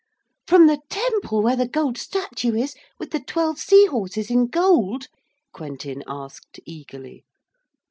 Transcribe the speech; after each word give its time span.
'From 0.47 0.65
the 0.65 0.79
temple 0.89 1.43
where 1.43 1.55
the 1.55 1.67
gold 1.67 1.95
statue 1.95 2.55
is, 2.55 2.73
with 2.97 3.11
the 3.11 3.19
twelve 3.19 3.59
sea 3.59 3.85
horses 3.85 4.31
in 4.31 4.47
gold?' 4.47 5.05
Quentin 5.53 6.03
asked 6.07 6.59
eagerly. 6.65 7.23